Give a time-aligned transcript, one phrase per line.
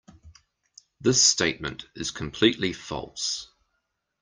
[0.99, 3.49] This statement is completely false.